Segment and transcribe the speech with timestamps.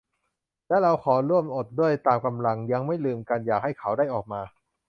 [0.67, 4.41] และเราขอร่วมอดด้วยตามกำลัง ยังไม่ลืมกัน อยากให้เขาได้ออกมา